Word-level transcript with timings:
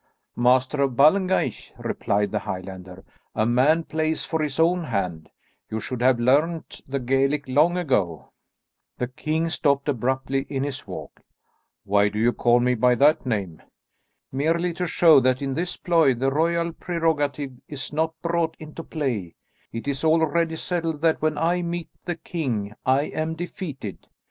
"Master 0.35 0.81
of 0.81 0.95
Ballengeich," 0.95 1.73
replied 1.77 2.31
the 2.31 2.39
Highlander, 2.39 3.05
"a 3.35 3.45
man 3.45 3.83
plays 3.83 4.25
for 4.25 4.41
his 4.41 4.59
own 4.59 4.85
hand. 4.85 5.29
You 5.69 5.79
should 5.79 6.01
have 6.01 6.19
learned 6.19 6.81
the 6.87 6.97
Gaelic 6.97 7.47
long 7.47 7.77
ago." 7.77 8.31
The 8.97 9.07
king 9.09 9.47
stopped 9.51 9.87
abruptly 9.87 10.47
in 10.49 10.63
his 10.63 10.87
walk. 10.87 11.21
"Why 11.83 12.09
do 12.09 12.17
you 12.17 12.33
call 12.33 12.59
me 12.59 12.73
by 12.73 12.95
that 12.95 13.27
name?" 13.27 13.61
"Merely 14.31 14.73
to 14.73 14.87
show 14.87 15.19
that 15.19 15.39
in 15.39 15.53
this 15.53 15.77
ploy 15.77 16.15
the 16.15 16.31
royal 16.31 16.73
prerogative 16.73 17.59
is 17.67 17.93
not 17.93 18.19
brought 18.23 18.55
into 18.57 18.83
play; 18.83 19.35
it 19.71 19.87
is 19.87 20.03
already 20.03 20.55
settled 20.55 21.01
that 21.01 21.21
when 21.21 21.37
I 21.37 21.61
meet 21.61 21.89
the 22.05 22.15
king, 22.15 22.73
I 22.87 23.01
am 23.03 23.35
defeated. 23.35 24.07